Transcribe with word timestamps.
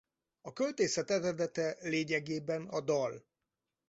A 0.41 0.53
költészet 0.53 1.09
eredete 1.11 1.77
lényegében 1.81 2.67
a 2.67 2.81
dal. 2.81 3.25